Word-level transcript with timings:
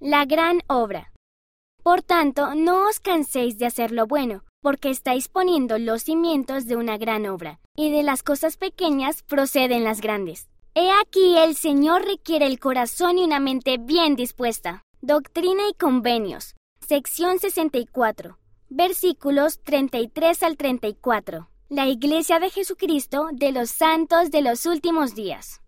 La 0.00 0.26
gran 0.26 0.60
obra. 0.66 1.10
Por 1.82 2.02
tanto, 2.02 2.54
no 2.54 2.86
os 2.86 3.00
canséis 3.00 3.56
de 3.56 3.64
hacer 3.64 3.92
lo 3.92 4.06
bueno, 4.06 4.44
porque 4.60 4.90
estáis 4.90 5.28
poniendo 5.28 5.78
los 5.78 6.02
cimientos 6.02 6.66
de 6.66 6.76
una 6.76 6.98
gran 6.98 7.24
obra, 7.24 7.60
y 7.74 7.90
de 7.90 8.02
las 8.02 8.22
cosas 8.22 8.58
pequeñas 8.58 9.22
proceden 9.22 9.84
las 9.84 10.02
grandes. 10.02 10.48
He 10.74 10.90
aquí 10.90 11.38
el 11.38 11.56
Señor 11.56 12.04
requiere 12.04 12.44
el 12.44 12.60
corazón 12.60 13.16
y 13.16 13.24
una 13.24 13.40
mente 13.40 13.78
bien 13.78 14.16
dispuesta. 14.16 14.82
Doctrina 15.00 15.62
y 15.70 15.72
Convenios, 15.72 16.56
sección 16.86 17.38
64, 17.38 18.38
versículos 18.68 19.62
33 19.62 20.42
al 20.42 20.58
34. 20.58 21.48
La 21.70 21.86
Iglesia 21.86 22.38
de 22.38 22.50
Jesucristo 22.50 23.28
de 23.32 23.50
los 23.50 23.70
Santos 23.70 24.30
de 24.30 24.42
los 24.42 24.66
Últimos 24.66 25.14
Días. 25.14 25.62